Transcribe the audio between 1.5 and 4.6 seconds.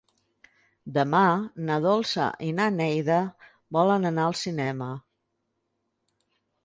na Dolça i na Neida volen anar al